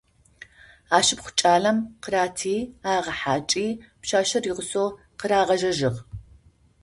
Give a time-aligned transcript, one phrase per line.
[0.97, 2.57] Ашыпхъу кӏалэм къырати,
[2.91, 3.67] агъэхьакӏи,
[4.01, 4.89] пшъашъэр игъусэу
[5.19, 5.99] къырагъэжьэжьыгъ.